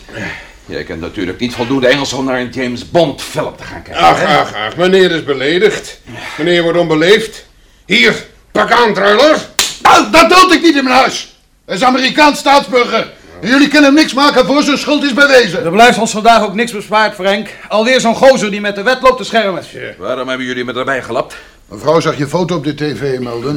Jij 0.67 0.85
kent 0.85 1.01
natuurlijk 1.01 1.39
niet 1.39 1.55
voldoende 1.55 1.89
Engels 1.89 2.13
om 2.13 2.25
naar 2.25 2.41
een 2.41 2.51
James 2.51 2.91
Bond 2.91 3.23
film 3.23 3.57
te 3.57 3.63
gaan 3.63 3.83
kijken. 3.83 4.03
Ach, 4.03 4.25
ach, 4.25 4.55
ach. 4.55 4.77
Meneer 4.77 5.11
is 5.11 5.25
beledigd. 5.25 6.01
Meneer 6.39 6.63
wordt 6.63 6.79
onbeleefd. 6.79 7.47
Hier, 7.87 8.27
pak 8.53 8.71
aan, 8.73 8.95
truiler. 8.95 9.37
Nou, 9.83 10.11
dat 10.11 10.31
dood 10.31 10.53
ik 10.53 10.63
niet 10.63 10.77
in 10.77 10.85
mijn 10.85 10.97
huis. 10.97 11.37
Hij 11.67 11.75
is 11.75 11.83
Amerikaans 11.83 12.39
staatsburger. 12.39 13.13
En 13.41 13.49
jullie 13.49 13.69
kunnen 13.69 13.85
hem 13.85 13.95
niks 13.95 14.15
maken 14.15 14.47
voor 14.47 14.63
zijn 14.63 14.79
schuld 14.79 15.03
is 15.03 15.13
bewezen. 15.13 15.65
Er 15.65 15.71
blijft 15.71 15.99
ons 15.99 16.11
vandaag 16.11 16.43
ook 16.43 16.55
niks 16.55 16.73
bespaard, 16.73 17.15
Frank. 17.15 17.49
Alweer 17.69 18.01
zo'n 18.01 18.15
gozer 18.15 18.51
die 18.51 18.61
met 18.61 18.75
de 18.75 18.83
wet 18.83 19.03
loopt 19.03 19.17
te 19.17 19.25
schermen. 19.25 19.65
Waarom 19.99 20.29
hebben 20.29 20.47
jullie 20.47 20.65
me 20.65 20.73
erbij 20.73 21.03
gelapt? 21.03 21.37
Mevrouw 21.69 22.01
zag 22.01 22.19
je 22.19 22.27
foto 22.27 22.57
op 22.57 22.65
de 22.65 22.75
tv 22.75 23.19
melden. 23.19 23.57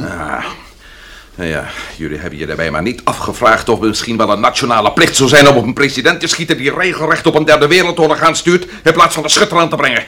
Nou 1.34 1.48
ja, 1.48 1.68
jullie 1.96 2.18
hebben 2.18 2.38
je 2.38 2.46
daarbij 2.46 2.70
maar 2.70 2.82
niet 2.82 3.00
afgevraagd 3.04 3.68
of 3.68 3.78
het 3.78 3.88
misschien 3.88 4.16
wel 4.16 4.30
een 4.30 4.40
nationale 4.40 4.92
plicht 4.92 5.16
zou 5.16 5.28
zijn 5.28 5.48
om 5.48 5.56
op 5.56 5.64
een 5.64 5.74
president 5.74 6.20
te 6.20 6.26
schieten 6.26 6.56
die 6.56 6.74
regelrecht 6.74 7.26
op 7.26 7.34
een 7.34 7.44
derde 7.44 7.66
wereldoorlog 7.66 8.20
aanstuurt 8.20 8.66
in 8.84 8.92
plaats 8.92 9.14
van 9.14 9.22
de 9.22 9.28
schutter 9.28 9.58
aan 9.58 9.68
te 9.68 9.76
brengen. 9.76 10.04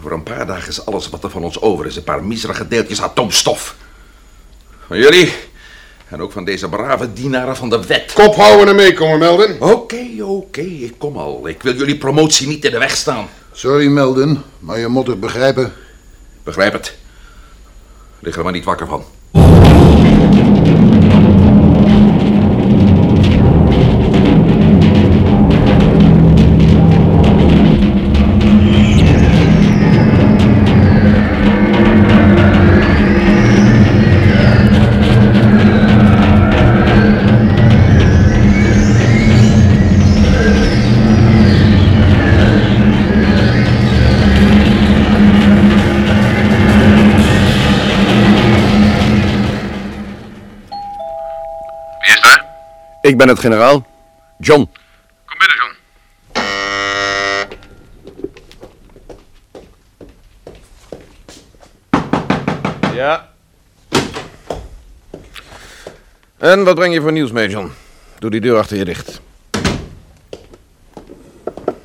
Voor 0.00 0.12
een 0.12 0.22
paar 0.22 0.46
dagen 0.46 0.68
is 0.68 0.86
alles 0.86 1.08
wat 1.08 1.24
er 1.24 1.30
van 1.30 1.44
ons 1.44 1.60
over 1.60 1.86
is 1.86 1.96
een 1.96 2.04
paar 2.04 2.24
miserige 2.24 2.68
deeltjes 2.68 3.02
atoomstof. 3.02 3.74
Van 4.86 4.98
jullie 4.98 5.32
en 6.08 6.20
ook 6.20 6.32
van 6.32 6.44
deze 6.44 6.68
brave 6.68 7.12
dienaren 7.12 7.56
van 7.56 7.70
de 7.70 7.86
wet. 7.86 8.12
Kop 8.12 8.34
houden 8.34 8.68
en 8.68 8.76
meekomen, 8.76 9.18
Melden. 9.18 9.60
Oké, 9.60 10.22
oké, 10.22 10.60
ik 10.60 10.94
kom 10.98 11.16
al. 11.16 11.48
Ik 11.48 11.62
wil 11.62 11.74
jullie 11.74 11.98
promotie 11.98 12.46
niet 12.46 12.64
in 12.64 12.70
de 12.70 12.78
weg 12.78 12.96
staan. 12.96 13.28
Sorry 13.52 13.86
melden, 13.86 14.42
maar 14.58 14.78
je 14.78 14.88
moet 14.88 15.06
het 15.06 15.20
begrijpen. 15.20 15.72
Begrijp 16.42 16.72
het. 16.72 16.96
Lig 18.20 18.36
er 18.36 18.42
maar 18.42 18.52
niet 18.52 18.64
wakker 18.64 18.86
van. 18.86 19.04
Ik 53.04 53.16
ben 53.16 53.28
het 53.28 53.38
generaal. 53.38 53.86
John. 54.38 54.68
Kom 55.24 55.38
binnen, 55.38 55.56
John. 55.56 55.74
Ja. 62.94 63.28
En 66.38 66.64
wat 66.64 66.74
breng 66.74 66.94
je 66.94 67.00
voor 67.00 67.12
nieuws 67.12 67.32
mee, 67.32 67.48
John? 67.48 67.72
Doe 68.18 68.30
die 68.30 68.40
deur 68.40 68.58
achter 68.58 68.76
je 68.76 68.84
dicht. 68.84 69.20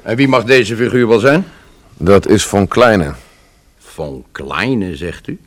En 0.01 0.15
wie 0.15 0.27
mag 0.27 0.43
deze 0.43 0.75
figuur 0.75 1.07
wel 1.07 1.19
zijn? 1.19 1.47
Dat 1.97 2.27
is 2.27 2.45
Von 2.45 2.67
Kleine. 2.67 3.13
Van 3.77 4.25
Kleine, 4.31 4.95
zegt 4.95 5.27
u? 5.27 5.39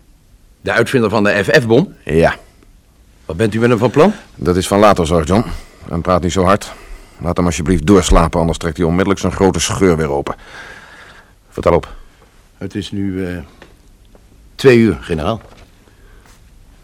De 0.61 0.73
uitvinder 0.73 1.11
van 1.11 1.25
de 1.25 1.45
FF-bom? 1.45 1.95
Ja. 2.05 2.37
Wat 3.27 3.37
bent 3.37 3.55
u 3.55 3.59
met 3.59 3.69
hem 3.69 3.79
van 3.79 3.91
plan? 3.91 4.13
Dat 4.35 4.57
is 4.57 4.67
van 4.67 4.79
later 4.79 5.07
zorg, 5.07 5.27
John. 5.27 5.45
En 5.89 6.01
praat 6.01 6.23
niet 6.23 6.33
zo 6.33 6.45
hard. 6.45 6.73
Laat 7.19 7.37
hem 7.37 7.47
alsjeblieft 7.47 7.87
doorslapen, 7.87 8.41
anders 8.41 8.59
trekt 8.59 8.77
hij 8.77 8.87
onmiddellijk 8.87 9.21
zijn 9.21 9.33
grote 9.33 9.61
scheur 9.61 9.97
weer 9.97 10.11
open. 10.11 10.35
Vertel 11.49 11.75
op. 11.75 11.95
Het 12.59 12.75
is 12.75 12.91
nu 12.91 13.27
eh, 13.27 13.39
twee 14.55 14.79
uur, 14.79 14.99
generaal. 15.01 15.41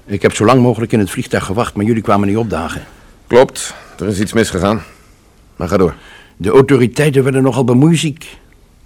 Ik 0.04 0.22
heb 0.22 0.34
zo 0.34 0.44
lang 0.44 0.62
mogelijk 0.62 0.92
in 0.92 0.98
het 0.98 1.10
vliegtuig 1.10 1.44
gewacht, 1.44 1.74
maar 1.74 1.84
jullie 1.84 2.02
kwamen 2.02 2.28
niet 2.28 2.36
opdagen. 2.36 2.84
Klopt, 3.26 3.74
er 3.98 4.06
is 4.06 4.20
iets 4.20 4.32
misgegaan. 4.32 4.82
Maar 5.56 5.68
ga 5.68 5.76
door. 5.76 5.94
De 6.36 6.50
autoriteiten 6.50 7.22
werden 7.22 7.42
nogal 7.42 7.64
bemoeiziek. 7.64 8.38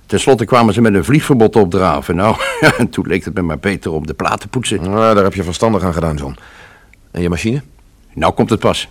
Ten 0.06 0.20
slotte 0.20 0.44
kwamen 0.44 0.74
ze 0.74 0.80
met 0.80 0.94
een 0.94 1.04
vliegverbod 1.04 1.56
opdraven. 1.56 2.16
Nou, 2.16 2.36
en 2.78 2.88
toen 2.90 3.06
leek 3.06 3.24
het 3.24 3.34
me 3.34 3.42
maar 3.42 3.58
beter 3.58 3.92
om 3.92 4.06
de 4.06 4.14
plaat 4.14 4.40
te 4.40 4.48
poetsen. 4.48 4.82
Nou, 4.82 5.14
daar 5.14 5.24
heb 5.24 5.34
je 5.34 5.42
verstandig 5.42 5.82
aan 5.82 5.94
gedaan, 5.94 6.16
John. 6.16 6.36
En 7.12 7.22
je 7.22 7.28
machine? 7.28 7.62
Nou 8.14 8.32
komt 8.32 8.50
het 8.50 8.60
pas. 8.60 8.88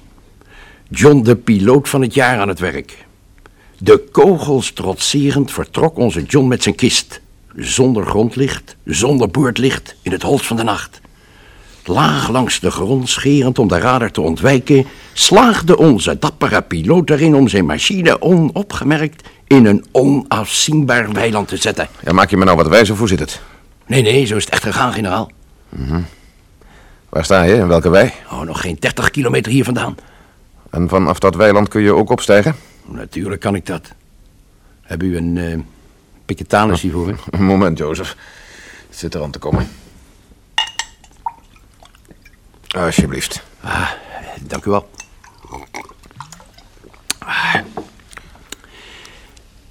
John 0.90 1.22
de 1.22 1.36
piloot 1.36 1.90
van 1.90 2.02
het 2.02 2.14
jaar 2.14 2.40
aan 2.40 2.48
het 2.48 2.60
werk. 2.60 3.06
De 3.78 4.04
kogels 4.12 4.72
trotserend 4.72 5.52
vertrok 5.52 5.98
onze 5.98 6.24
John 6.24 6.48
met 6.48 6.64
zijn 6.64 6.76
kist. 6.76 7.22
Zonder 7.56 8.06
grondlicht, 8.06 8.76
zonder 8.86 9.30
boordlicht, 9.30 9.96
in 10.02 10.12
het 10.12 10.22
holst 10.22 10.46
van 10.46 10.58
de 10.58 10.64
nacht. 10.64 11.02
Laag 11.86 12.30
langs 12.30 12.60
de 12.60 12.72
grond 12.72 13.10
scherend 13.10 13.60
om 13.60 13.68
de 13.68 13.80
radar 13.80 14.12
te 14.12 14.22
ontwijken... 14.22 14.86
slaagde 15.14 15.78
onze 15.78 16.20
dappere 16.20 16.62
piloot 16.62 17.10
erin 17.10 17.36
om 17.36 17.48
zijn 17.48 17.66
machine 17.66 18.22
onopgemerkt... 18.22 19.30
in 19.48 19.66
een 19.66 19.86
onafzienbaar 19.92 21.12
weiland 21.12 21.48
te 21.48 21.58
zetten. 21.58 21.88
Ja, 22.04 22.12
maak 22.12 22.30
je 22.30 22.38
me 22.38 22.46
nou 22.46 22.58
wat 22.58 22.68
wijzer, 22.68 22.98
hoe 22.98 23.08
zit 23.08 23.20
het? 23.20 23.42
Nee, 23.88 24.02
nee, 24.02 24.26
zo 24.26 24.36
is 24.36 24.44
het 24.44 24.54
echt 24.54 24.64
gegaan, 24.64 24.94
generaal. 24.94 25.32
Waar 27.12 27.24
sta 27.24 27.44
je? 27.44 27.54
In 27.54 27.68
welke 27.68 27.90
wei? 27.90 28.12
Oh, 28.30 28.42
nog 28.42 28.62
geen 28.62 28.78
30 28.80 29.12
kilometer 29.12 29.52
hier 29.52 29.64
vandaan. 29.64 29.96
En 30.70 30.90
vanaf 30.90 31.20
dat 31.20 31.36
weiland 31.36 31.68
kun 31.68 31.82
je 31.82 31.94
ook 31.94 32.10
opstijgen? 32.10 32.56
Natuurlijk 32.86 33.42
kan 33.42 33.56
ik 33.56 33.66
dat. 33.66 33.92
Heb 34.82 35.04
u 35.04 35.18
een 35.18 35.36
uh, 35.36 35.60
piketanis 36.26 36.82
hiervoor? 36.82 37.08
hè? 37.08 37.14
Een 37.38 37.44
moment, 37.44 37.78
Jozef. 37.78 38.16
Het 38.88 38.98
zit 38.98 39.14
er 39.14 39.22
aan 39.24 39.32
te 39.32 39.40
komen. 39.40 39.68
Alsjeblieft. 42.68 43.44
Ah, 43.62 43.90
dank 44.42 44.66
u 44.66 44.70
wel. 44.70 44.90
Ah. 47.18 47.56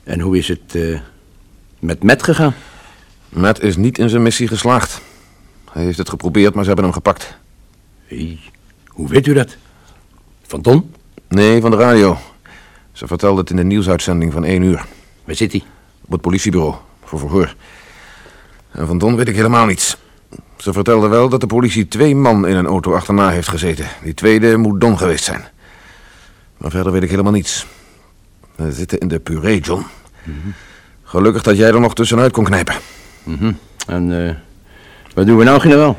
En 0.05 0.21
hoe 0.21 0.39
is 0.39 0.49
het 0.49 0.75
eh, 0.75 1.01
met 1.79 2.03
Met 2.03 2.23
gegaan? 2.23 2.55
Matt 3.29 3.63
is 3.63 3.77
niet 3.77 3.99
in 3.99 4.09
zijn 4.09 4.23
missie 4.23 4.49
geslaagd. 4.49 5.01
Hij 5.71 5.85
heeft 5.85 5.99
het 5.99 6.09
geprobeerd, 6.09 6.55
maar 6.55 6.63
ze 6.63 6.67
hebben 6.67 6.85
hem 6.85 6.95
gepakt. 6.95 7.37
Hey, 8.07 8.39
hoe 8.87 9.09
weet 9.09 9.27
u 9.27 9.33
dat? 9.33 9.57
Van 10.43 10.63
Don? 10.63 10.95
Nee, 11.29 11.61
van 11.61 11.71
de 11.71 11.77
radio. 11.77 12.19
Ze 12.93 13.07
vertelde 13.07 13.41
het 13.41 13.51
in 13.51 13.57
de 13.57 13.65
nieuwsuitzending 13.65 14.33
van 14.33 14.45
één 14.45 14.63
uur. 14.63 14.85
Waar 15.25 15.35
zit 15.35 15.53
hij? 15.53 15.63
Op 16.05 16.11
het 16.11 16.21
politiebureau, 16.21 16.75
voor 17.05 17.19
verhoor. 17.19 17.55
En 18.71 18.87
van 18.87 18.99
Don 18.99 19.17
weet 19.17 19.29
ik 19.29 19.35
helemaal 19.35 19.67
niets. 19.67 19.97
Ze 20.57 20.73
vertelde 20.73 21.09
wel 21.09 21.29
dat 21.29 21.41
de 21.41 21.47
politie 21.47 21.89
twee 21.89 22.15
man 22.15 22.47
in 22.47 22.57
een 22.57 22.67
auto 22.67 22.95
achterna 22.95 23.31
heeft 23.31 23.49
gezeten. 23.49 23.87
Die 24.03 24.15
tweede 24.15 24.57
moet 24.57 24.81
Don 24.81 24.99
geweest 24.99 25.25
zijn. 25.25 25.45
Maar 26.57 26.71
verder 26.71 26.93
weet 26.93 27.03
ik 27.03 27.11
helemaal 27.11 27.33
niets. 27.33 27.67
We 28.55 28.73
zitten 28.73 28.99
in 28.99 29.09
de 29.09 29.19
puree, 29.19 29.61
John. 29.61 29.85
Gelukkig 31.03 31.43
dat 31.43 31.57
jij 31.57 31.69
er 31.69 31.81
nog 31.81 31.95
tussenuit 31.95 32.33
kon 32.33 32.45
knijpen. 32.45 32.75
En 33.87 34.27
eh, 34.27 34.35
wat 35.15 35.27
doen 35.27 35.37
we 35.37 35.45
nou, 35.45 35.61
generaal? 35.61 35.99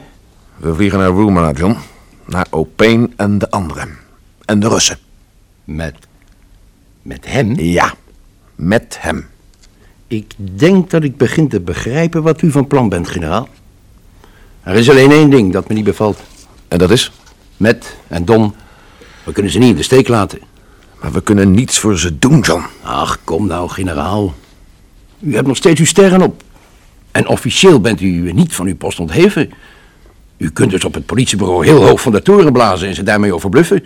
We 0.58 0.75
vliegen 0.75 1.00
naar 1.00 1.10
Rumana, 1.10 1.51
John. 1.51 1.77
Naar 2.25 2.48
Opeen 2.50 3.13
en 3.15 3.38
de 3.38 3.50
anderen. 3.50 3.98
En 4.46 4.60
de 4.60 4.68
Russen. 4.68 4.98
Met... 5.63 5.96
Met 7.01 7.25
hem? 7.25 7.60
Ja, 7.60 7.94
met 8.56 8.98
hem. 9.00 9.25
Ik 10.08 10.34
denk 10.38 10.89
dat 10.89 11.03
ik 11.03 11.18
begin 11.18 11.48
te 11.48 11.60
begrijpen 11.60 12.24
wat 12.24 12.41
u 12.41 12.51
van 12.51 12.68
plan 12.68 12.89
bent, 12.89 13.08
generaal. 13.08 13.48
Er 14.63 14.75
is 14.75 14.89
alleen 14.89 15.12
één 15.12 15.30
ding 15.30 15.53
dat 15.53 15.68
me 15.68 15.74
niet 15.74 15.84
bevalt. 15.84 16.20
En 16.68 16.77
dat 16.77 16.91
is? 16.91 17.12
Met 17.58 17.96
en 18.08 18.25
Don, 18.25 18.53
we 19.24 19.32
kunnen 19.32 19.51
ze 19.51 19.60
niet 19.60 19.70
in 19.70 19.75
de 19.75 19.84
steek 19.84 20.08
laten. 20.08 20.39
Maar 21.01 21.12
we 21.12 21.22
kunnen 21.22 21.51
niets 21.51 21.80
voor 21.80 22.00
ze 22.00 22.20
doen, 22.20 22.39
John. 22.39 22.63
Ach, 22.82 23.20
kom 23.24 23.48
nou, 23.48 23.70
generaal. 23.70 24.34
U 25.20 25.36
hebt 25.36 25.48
nog 25.48 25.58
steeds 25.58 25.80
uw 25.80 25.86
sterren 25.86 26.22
op. 26.22 26.44
En 27.12 27.27
officieel 27.27 27.82
bent 27.82 28.01
u 28.01 28.32
niet 28.34 28.56
van 28.56 28.68
uw 28.68 28.75
post 28.75 29.00
ontheven. 29.00 29.51
U 30.38 30.50
kunt 30.50 30.72
dus 30.72 30.86
op 30.86 30.94
het 30.94 31.06
politiebureau 31.06 31.65
heel 31.65 31.86
hoog 31.86 32.01
van 32.01 32.12
de 32.12 32.22
toren 32.22 32.53
blazen 32.53 32.88
en 32.88 32.96
ze 32.96 33.03
daarmee 33.03 33.34
overbluffen. 33.34 33.84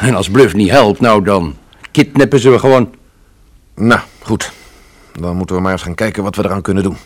En 0.00 0.14
als 0.14 0.30
bluff 0.30 0.54
niet 0.54 0.70
helpt, 0.70 1.00
nou 1.00 1.24
dan 1.24 1.56
kidnappen 1.90 2.40
ze 2.40 2.50
we 2.50 2.58
gewoon. 2.58 2.94
Nou, 3.74 4.00
goed. 4.18 4.52
Dan 5.20 5.36
moeten 5.36 5.56
we 5.56 5.62
maar 5.62 5.72
eens 5.72 5.82
gaan 5.82 5.94
kijken 5.94 6.22
wat 6.22 6.36
we 6.36 6.44
eraan 6.44 6.62
kunnen 6.62 6.82
doen. 6.82 6.96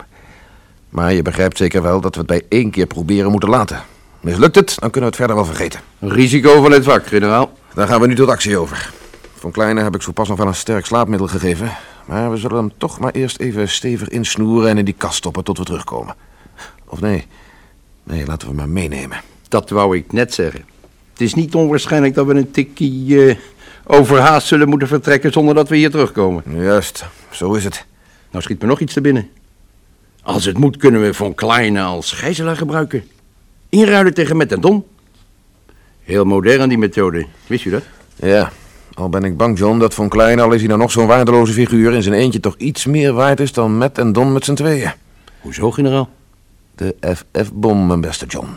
Maar 0.88 1.12
je 1.12 1.22
begrijpt 1.22 1.56
zeker 1.56 1.82
wel 1.82 2.00
dat 2.00 2.14
we 2.14 2.18
het 2.18 2.28
bij 2.28 2.42
één 2.48 2.70
keer 2.70 2.86
proberen 2.86 3.30
moeten 3.30 3.48
laten. 3.48 3.82
Mislukt 4.20 4.54
het, 4.54 4.76
dan 4.78 4.90
kunnen 4.90 5.10
we 5.10 5.16
het 5.16 5.16
verder 5.16 5.36
wel 5.36 5.44
vergeten. 5.44 5.80
Risico 5.98 6.62
van 6.62 6.72
het 6.72 6.84
vak, 6.84 7.06
generaal. 7.06 7.52
Daar 7.74 7.88
gaan 7.88 8.00
we 8.00 8.06
nu 8.06 8.14
tot 8.14 8.28
actie 8.28 8.58
over. 8.58 8.92
Van 9.34 9.50
Kleine 9.50 9.82
heb 9.82 9.94
ik 9.94 10.02
zo 10.02 10.12
pas 10.12 10.28
nog 10.28 10.38
wel 10.38 10.46
een 10.46 10.54
sterk 10.54 10.86
slaapmiddel 10.86 11.26
gegeven. 11.26 11.70
Maar 12.06 12.30
we 12.30 12.36
zullen 12.36 12.56
hem 12.56 12.72
toch 12.76 12.98
maar 12.98 13.12
eerst 13.12 13.38
even 13.38 13.68
stevig 13.68 14.08
insnoeren 14.08 14.70
en 14.70 14.78
in 14.78 14.84
die 14.84 14.94
kast 14.98 15.16
stoppen 15.16 15.44
tot 15.44 15.58
we 15.58 15.64
terugkomen. 15.64 16.14
Of 16.88 17.00
nee, 17.00 17.26
nee, 18.02 18.26
laten 18.26 18.40
we 18.40 18.46
hem 18.46 18.56
maar 18.56 18.82
meenemen. 18.82 19.20
Dat 19.48 19.70
wou 19.70 19.96
ik 19.96 20.12
net 20.12 20.34
zeggen. 20.34 20.64
Het 21.12 21.20
is 21.20 21.34
niet 21.34 21.54
onwaarschijnlijk 21.54 22.14
dat 22.14 22.26
we 22.26 22.34
een 22.34 22.50
tikkie 22.50 23.28
eh, 23.28 23.36
overhaast 23.84 24.46
zullen 24.46 24.68
moeten 24.68 24.88
vertrekken 24.88 25.32
zonder 25.32 25.54
dat 25.54 25.68
we 25.68 25.76
hier 25.76 25.90
terugkomen. 25.90 26.42
Juist, 26.62 27.04
zo 27.30 27.54
is 27.54 27.64
het. 27.64 27.84
Nou 28.30 28.42
schiet 28.42 28.60
me 28.60 28.66
nog 28.66 28.80
iets 28.80 28.92
te 28.92 29.00
binnen. 29.00 29.28
Als 30.22 30.44
het 30.44 30.58
moet 30.58 30.76
kunnen 30.76 31.02
we 31.02 31.14
Von 31.14 31.34
Kleine 31.34 31.82
als 31.82 32.12
gijzelaar 32.12 32.56
gebruiken. 32.56 33.04
Inruilen 33.68 34.14
tegen 34.14 34.36
Met 34.36 34.52
en 34.52 34.60
Don. 34.60 34.84
Heel 36.02 36.24
modern 36.24 36.68
die 36.68 36.78
methode, 36.78 37.26
wist 37.46 37.64
u 37.64 37.70
dat? 37.70 37.82
Ja, 38.16 38.52
Al 38.96 39.08
ben 39.08 39.24
ik 39.24 39.36
bang, 39.36 39.58
John, 39.58 39.78
dat 39.78 39.94
Von 39.94 40.08
Klein, 40.08 40.40
al 40.40 40.52
is 40.52 40.58
hij 40.58 40.68
nou 40.68 40.80
nog 40.80 40.90
zo'n 40.90 41.06
waardeloze 41.06 41.52
figuur... 41.52 41.92
in 41.92 42.02
zijn 42.02 42.14
eentje 42.14 42.40
toch 42.40 42.54
iets 42.56 42.84
meer 42.84 43.12
waard 43.12 43.40
is 43.40 43.52
dan 43.52 43.76
Matt 43.76 43.98
en 43.98 44.12
Don 44.12 44.32
met 44.32 44.44
z'n 44.44 44.54
tweeën. 44.54 44.92
Hoezo, 45.40 45.70
generaal? 45.70 46.08
De 46.74 46.96
FF-bom, 47.00 47.86
mijn 47.86 48.00
beste 48.00 48.26
John. 48.26 48.48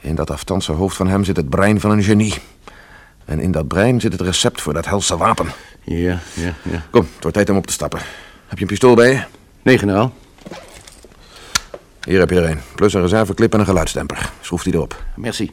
In 0.00 0.14
dat 0.14 0.30
afstandse 0.30 0.72
hoofd 0.72 0.96
van 0.96 1.08
hem 1.08 1.24
zit 1.24 1.36
het 1.36 1.48
brein 1.48 1.80
van 1.80 1.90
een 1.90 2.02
genie. 2.02 2.34
En 3.24 3.40
in 3.40 3.52
dat 3.52 3.68
brein 3.68 4.00
zit 4.00 4.12
het 4.12 4.20
recept 4.20 4.60
voor 4.60 4.72
dat 4.72 4.86
helse 4.86 5.16
wapen. 5.16 5.46
Ja, 5.84 6.20
ja, 6.34 6.54
ja. 6.62 6.84
Kom, 6.90 7.02
het 7.14 7.22
wordt 7.22 7.36
tijd 7.36 7.50
om 7.50 7.56
op 7.56 7.66
te 7.66 7.72
stappen. 7.72 8.00
Heb 8.46 8.58
je 8.58 8.62
een 8.64 8.70
pistool 8.70 8.94
bij 8.94 9.10
je? 9.10 9.22
Nee, 9.62 9.78
generaal. 9.78 10.12
Hier 12.04 12.18
heb 12.18 12.30
je 12.30 12.40
er 12.40 12.50
een. 12.50 12.60
Plus 12.74 12.94
een 12.94 13.00
reserveklip 13.00 13.52
en 13.52 13.60
een 13.60 13.66
geluidsdemper. 13.66 14.30
Schroef 14.40 14.62
die 14.62 14.74
erop. 14.74 15.02
Merci. 15.16 15.52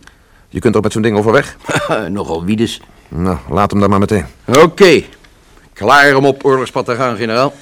Je 0.50 0.60
kunt 0.60 0.76
ook 0.76 0.84
met 0.84 0.92
zo'n 0.92 1.02
ding 1.02 1.18
overweg. 1.18 1.58
Nogal 2.10 2.46
wie 2.46 2.56
dus. 2.56 2.82
Nou, 3.10 3.38
laat 3.50 3.72
hem 3.72 3.80
dan 3.80 3.90
maar 3.90 4.00
meteen. 4.00 4.26
Oké. 4.46 5.04
Klaar 5.74 6.16
om 6.16 6.26
op 6.26 6.46
oorlogspad 6.46 6.86
te 6.86 6.96
gaan, 6.96 7.18
generaal. 7.18 7.54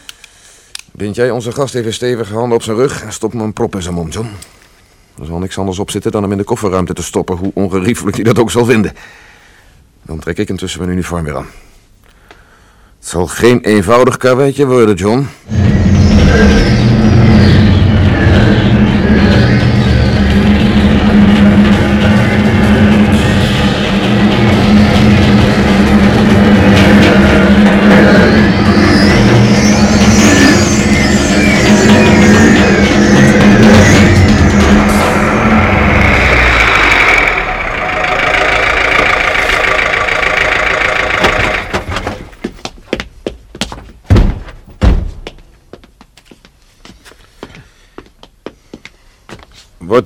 Bind 0.91 1.15
jij 1.15 1.29
onze 1.29 1.51
gast 1.51 1.75
even 1.75 1.93
stevig 1.93 2.29
handen 2.29 2.57
op 2.57 2.63
zijn 2.63 2.77
rug 2.77 3.03
en 3.03 3.13
stop 3.13 3.31
hem 3.31 3.41
een 3.41 3.53
prop 3.53 3.75
in 3.75 3.81
zijn 3.81 3.93
mond, 3.93 4.13
John. 4.13 4.29
Er 5.19 5.25
zal 5.25 5.37
niks 5.39 5.57
anders 5.57 5.79
op 5.79 5.91
zitten 5.91 6.11
dan 6.11 6.21
hem 6.21 6.31
in 6.31 6.37
de 6.37 6.43
kofferruimte 6.43 6.93
te 6.93 7.03
stoppen, 7.03 7.37
hoe 7.37 7.51
ongeriefelijk 7.53 8.15
hij 8.15 8.25
dat 8.25 8.39
ook 8.39 8.51
zal 8.51 8.65
vinden. 8.65 8.93
Dan 10.01 10.19
trek 10.19 10.37
ik 10.37 10.49
intussen 10.49 10.79
mijn 10.79 10.91
uniform 10.91 11.23
weer 11.23 11.35
aan. 11.35 11.47
Het 12.99 13.07
zal 13.07 13.27
geen 13.27 13.61
eenvoudig 13.61 14.17
karweitje 14.17 14.65
worden, 14.65 14.95
John. 14.95 15.27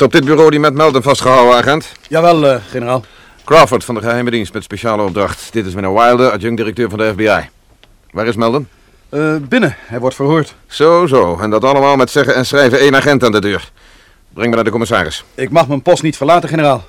Wordt 0.01 0.15
op 0.15 0.21
dit 0.21 0.29
bureau 0.31 0.51
die 0.51 0.59
met 0.59 0.73
Melden 0.73 1.03
vastgehouden, 1.03 1.55
agent? 1.55 1.91
Jawel, 2.07 2.47
eh, 2.47 2.61
generaal. 2.69 3.05
Crawford 3.45 3.83
van 3.83 3.95
de 3.95 4.01
geheime 4.01 4.31
dienst 4.31 4.53
met 4.53 4.63
speciale 4.63 5.03
opdracht. 5.03 5.53
Dit 5.53 5.65
is 5.65 5.73
meneer 5.73 5.93
Wilder, 5.93 6.31
adjunct-directeur 6.31 6.89
van 6.89 6.97
de 6.97 7.11
FBI. 7.13 7.49
Waar 8.11 8.27
is 8.27 8.35
Melden? 8.35 8.69
Eh, 9.09 9.35
binnen, 9.49 9.75
hij 9.79 9.99
wordt 9.99 10.15
verhoord. 10.15 10.55
Zo, 10.67 11.07
zo. 11.07 11.37
En 11.41 11.49
dat 11.49 11.63
allemaal 11.63 11.95
met 11.95 12.09
zeggen 12.09 12.35
en 12.35 12.45
schrijven 12.45 12.79
één 12.79 12.95
agent 12.95 13.23
aan 13.23 13.31
de 13.31 13.41
deur. 13.41 13.71
Breng 14.33 14.49
me 14.49 14.55
naar 14.55 14.63
de 14.63 14.71
commissaris. 14.71 15.23
Ik 15.35 15.49
mag 15.49 15.67
mijn 15.67 15.81
post 15.81 16.03
niet 16.03 16.17
verlaten, 16.17 16.49
generaal. 16.49 16.85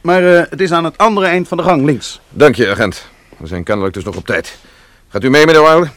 Maar 0.00 0.36
eh, 0.36 0.42
het 0.50 0.60
is 0.60 0.72
aan 0.72 0.84
het 0.84 0.98
andere 0.98 1.26
eind 1.26 1.48
van 1.48 1.56
de 1.56 1.62
gang, 1.62 1.84
links. 1.84 2.20
Dank 2.28 2.54
je, 2.54 2.70
agent. 2.70 3.06
We 3.36 3.46
zijn 3.46 3.64
kennelijk 3.64 3.94
dus 3.94 4.04
nog 4.04 4.16
op 4.16 4.26
tijd. 4.26 4.58
Gaat 5.08 5.24
u 5.24 5.30
mee, 5.30 5.46
meneer 5.46 5.62
Wilder? 5.62 5.90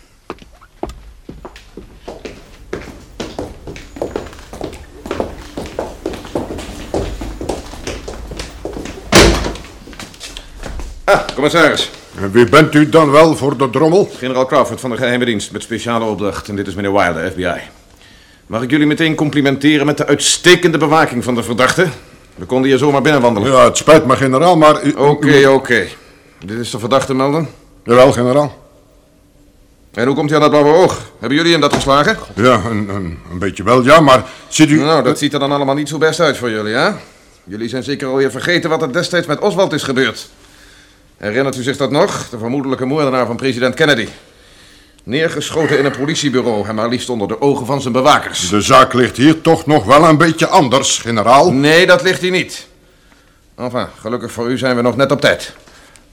Commissaris. 11.36 11.92
En 12.20 12.32
wie 12.32 12.50
bent 12.50 12.74
u 12.74 12.90
dan 12.90 13.12
wel 13.12 13.36
voor 13.36 13.58
de 13.58 13.70
drommel? 13.70 14.10
Generaal 14.18 14.46
Crawford 14.46 14.80
van 14.80 14.90
de 14.90 14.98
geheime 14.98 15.26
dienst 15.26 15.52
met 15.52 15.64
speciale 15.64 16.06
opdracht. 16.06 16.48
En 16.48 16.56
dit 16.56 16.68
is 16.68 16.76
meneer 16.76 16.92
Wilder, 16.92 17.32
FBI. 17.32 17.62
Mag 18.46 18.62
ik 18.62 18.70
jullie 18.70 18.88
meteen 18.88 19.16
complimenteren 19.16 19.86
met 19.86 19.98
de 19.98 20.06
uitstekende 20.06 20.78
bewaking 20.78 21.24
van 21.24 21.36
de 21.36 21.44
verdachte? 21.44 21.88
We 22.36 22.46
konden 22.46 22.70
hier 22.70 22.78
zomaar 22.78 23.02
binnenwandelen. 23.02 23.52
Ja, 23.52 23.64
het 23.64 23.78
spijt 23.78 24.06
me, 24.06 24.16
generaal, 24.16 24.58
maar... 24.58 24.82
Oké, 24.96 25.48
oké. 25.48 25.88
Dit 26.46 26.60
is 26.60 26.70
de 26.70 26.80
verdachte 26.80 27.14
melden. 27.14 27.48
Jawel, 27.84 28.12
generaal. 28.12 28.64
En 29.94 30.06
hoe 30.06 30.16
komt 30.16 30.30
hij 30.30 30.40
aan 30.40 30.52
dat 30.52 30.62
blauwe 30.62 30.84
oog? 30.84 31.12
Hebben 31.20 31.38
jullie 31.38 31.52
hem 31.52 31.62
dat 31.62 31.74
geslagen? 31.74 32.18
Ja, 32.36 32.62
een, 32.66 32.90
een, 32.90 33.18
een 33.32 33.40
beetje 33.40 33.64
wel, 33.64 33.84
ja, 33.84 34.00
maar 34.00 34.24
ziet 34.48 34.70
u... 34.70 34.80
Nou, 34.80 35.04
dat 35.04 35.18
ziet 35.18 35.34
er 35.34 35.40
dan 35.40 35.52
allemaal 35.52 35.76
niet 35.76 35.90
zo 35.90 35.98
best 35.98 36.20
uit 36.20 36.38
voor 36.38 36.50
jullie, 36.50 36.74
hè? 36.74 36.90
Jullie 37.44 37.70
zijn 37.70 37.84
zeker 37.84 38.08
alweer 38.08 38.32
vergeten 38.32 38.70
wat 38.70 38.82
er 38.82 38.94
destijds 38.94 39.28
met 39.28 39.40
Oswald 39.40 39.74
is 39.74 39.84
gebeurd. 39.84 40.30
Herinnert 41.18 41.58
u 41.58 41.64
zich 41.64 41.78
dat 41.78 41.92
nog? 41.92 42.30
De 42.30 42.38
vermoedelijke 42.38 42.86
moordenaar 42.86 43.26
van 43.26 43.36
president 43.36 43.76
Kennedy. 43.76 44.08
Neergeschoten 45.04 45.78
in 45.80 45.86
een 45.86 45.98
politiebureau 45.98 46.68
en 46.68 46.76
maar 46.76 46.90
liefst 46.90 47.10
onder 47.10 47.28
de 47.28 47.42
ogen 47.42 47.66
van 47.66 47.82
zijn 47.82 47.94
bewakers. 47.94 48.50
De 48.50 48.62
zaak 48.62 48.94
ligt 48.94 49.18
hier 49.18 49.42
toch 49.42 49.66
nog 49.66 49.86
wel 49.86 50.04
een 50.04 50.18
beetje 50.18 50.48
anders, 50.48 50.98
generaal. 50.98 51.52
Nee, 51.52 51.86
dat 51.86 52.02
ligt 52.02 52.22
hier 52.22 52.32
niet. 52.32 52.68
Enfin, 53.56 53.88
gelukkig 54.00 54.32
voor 54.32 54.50
u 54.50 54.58
zijn 54.58 54.76
we 54.76 54.82
nog 54.82 54.96
net 54.96 55.12
op 55.12 55.22
tijd. 55.22 55.54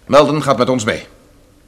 Melden 0.07 0.43
gaat 0.43 0.59
met 0.59 0.69
ons 0.69 0.85
mee. 0.85 1.07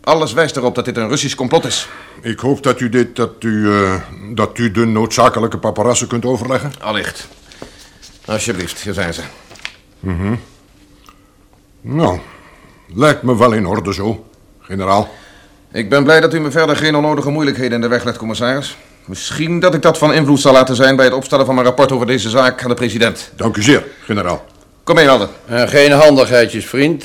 Alles 0.04 0.32
wijst 0.32 0.56
erop 0.56 0.74
dat 0.74 0.84
dit 0.84 0.96
een 0.96 1.08
Russisch 1.08 1.34
complot 1.34 1.64
is. 1.64 1.88
Ik 2.22 2.38
hoop 2.38 2.62
dat 2.62 2.80
u 2.80 2.88
dit, 2.88 3.16
dat 3.16 3.30
u, 3.40 3.72
eh, 3.72 3.94
dat 4.32 4.58
u 4.58 4.70
de 4.70 4.84
noodzakelijke 4.84 5.58
paparazzen 5.58 6.06
kunt 6.06 6.24
overleggen. 6.24 6.72
Allicht. 6.80 7.28
Alsjeblieft, 8.24 8.80
hier 8.80 8.94
zijn 8.94 9.14
ze. 9.14 9.22
Nou, 11.80 12.20
lijkt 12.94 13.22
me 13.22 13.36
wel 13.36 13.52
in 13.52 13.66
orde 13.66 13.94
zo, 13.94 14.24
generaal. 14.60 15.08
Ik 15.72 15.88
ben 15.88 16.04
blij 16.04 16.20
dat 16.20 16.34
u 16.34 16.40
me 16.40 16.50
verder 16.50 16.76
geen 16.76 16.94
onnodige 16.94 17.30
moeilijkheden 17.30 17.72
in 17.72 17.80
de 17.80 17.88
weg 17.88 18.04
legt, 18.04 18.16
commissaris. 18.16 18.76
Misschien 19.04 19.60
dat 19.60 19.74
ik 19.74 19.82
dat 19.82 19.98
van 19.98 20.12
invloed 20.12 20.40
zal 20.40 20.52
laten 20.52 20.76
zijn 20.76 20.96
bij 20.96 21.04
het 21.04 21.14
opstellen 21.14 21.46
van 21.46 21.54
mijn 21.54 21.66
rapport 21.66 21.92
over 21.92 22.06
deze 22.06 22.30
zaak 22.30 22.62
aan 22.62 22.68
de 22.68 22.74
president. 22.74 23.32
Dank 23.36 23.56
u 23.56 23.62
zeer, 23.62 23.84
generaal. 24.04 24.44
Kom 24.84 24.94
mee, 24.94 25.04
Melden. 25.04 25.28
En 25.46 25.68
geen 25.68 25.92
handigheidjes, 25.92 26.66
vriend. 26.66 27.04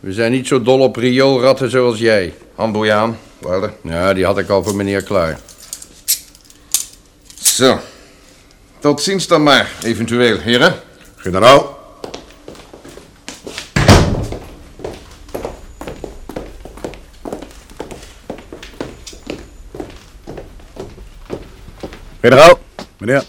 We 0.00 0.12
zijn 0.12 0.32
niet 0.32 0.46
zo 0.46 0.62
dol 0.62 0.80
op 0.80 0.96
rioolratten 0.96 1.70
zoals 1.70 1.98
jij. 1.98 2.34
Handboeien 2.54 2.94
aan, 2.94 3.18
Wilder. 3.38 3.72
Ja, 3.82 4.14
die 4.14 4.24
had 4.24 4.38
ik 4.38 4.48
al 4.48 4.62
voor 4.62 4.74
meneer 4.74 5.02
klaar. 5.02 5.38
Zo. 7.34 7.78
Tot 8.78 9.02
ziens 9.02 9.26
dan 9.26 9.42
maar, 9.42 9.70
eventueel, 9.82 10.38
heren. 10.38 10.74
Generaal, 11.16 11.75
Generaal. 22.26 22.58
Meneer. 22.98 23.24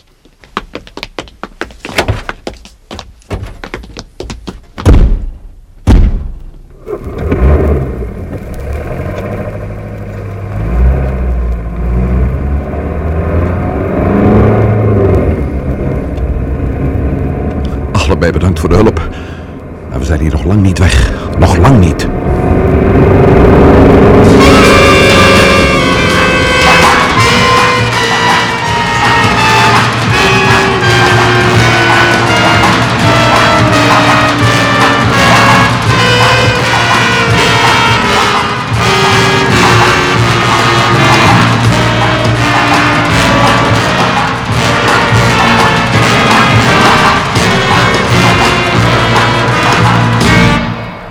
Allebei 17.92 18.32
bedankt 18.32 18.60
voor 18.60 18.70
de 18.70 18.76
hulp. 18.76 19.10
Maar 19.90 20.00
we 20.00 20.06
zijn 20.06 20.20
hier 20.20 20.32
nog 20.32 20.44
lang 20.44 20.62
niet 20.62 20.78
weg. 20.78 21.12
Nog 21.40 21.58
lang 21.58 21.80
niet. 21.80 22.17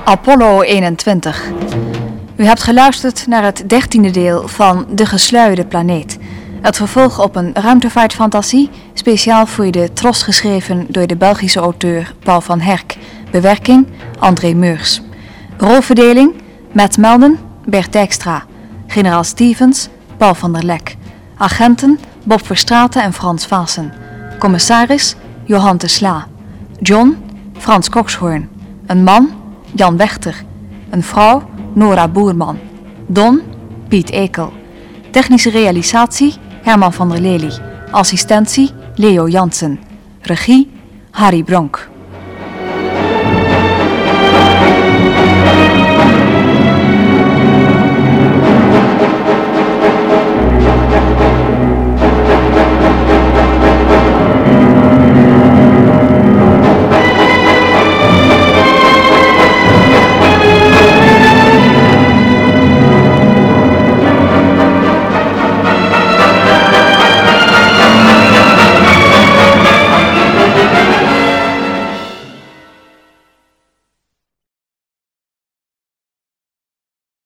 Apollo 0.07 0.62
21. 0.62 1.45
U 2.37 2.45
hebt 2.45 2.62
geluisterd 2.62 3.27
naar 3.27 3.42
het 3.42 3.64
dertiende 3.66 4.11
deel 4.11 4.49
van 4.49 4.87
De 4.90 5.07
Gesluierde 5.07 5.64
Planeet. 5.64 6.19
Het 6.61 6.77
vervolg 6.77 7.23
op 7.23 7.37
een 7.37 7.55
ruimtevaartfantasie, 7.55 8.71
speciaal 8.95 9.47
voor 9.47 9.71
de 9.71 9.92
Tros 9.92 10.23
geschreven 10.23 10.87
door 10.88 11.07
de 11.07 11.16
Belgische 11.16 11.61
auteur 11.61 12.14
Paul 12.19 12.40
van 12.40 12.61
Herk. 12.61 12.97
Bewerking 13.31 13.87
André 14.19 14.53
Meurs. 14.53 15.03
Rolverdeling 15.57 16.35
Matt 16.73 16.97
Melden, 16.97 17.38
Bert 17.64 17.92
Dijkstra. 17.92 18.45
Generaal 18.87 19.25
Stevens, 19.25 19.88
Paul 20.16 20.35
van 20.35 20.53
der 20.53 20.64
Lek. 20.64 20.97
Agenten 21.37 21.99
Bob 22.25 22.47
Verstraeten 22.47 23.03
en 23.03 23.12
Frans 23.12 23.47
Vaassen. 23.47 23.92
Commissaris 24.38 25.14
Johan 25.45 25.77
de 25.77 25.88
Sla. 25.88 26.27
John 26.81 27.16
Frans 27.59 27.88
Kokshoorn. 27.88 28.49
Een 28.87 29.05
man 29.05 29.45
Jan 29.76 29.96
Wechter. 29.96 30.44
Een 30.90 31.02
vrouw 31.02 31.42
Nora 31.72 32.08
Boerman. 32.08 32.58
Don, 33.06 33.42
Piet 33.88 34.10
Ekel. 34.10 34.52
Technische 35.10 35.50
realisatie, 35.50 36.34
Herman 36.62 36.92
van 36.92 37.08
der 37.08 37.20
Lely. 37.20 37.52
Assistentie, 37.90 38.70
Leo 38.94 39.28
Jansen. 39.28 39.78
Regie, 40.20 40.70
Harry 41.10 41.42
Bronk. 41.42 41.88